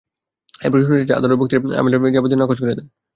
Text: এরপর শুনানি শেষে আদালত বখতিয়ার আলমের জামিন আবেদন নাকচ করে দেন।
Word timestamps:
এরপর 0.61 0.77
শুনানি 0.79 1.01
শেষে 1.01 1.17
আদালত 1.19 1.37
বখতিয়ার 1.39 1.63
আলমের 1.73 1.91
জামিন 1.93 2.19
আবেদন 2.19 2.39
নাকচ 2.41 2.59
করে 2.61 2.77
দেন। 2.77 2.87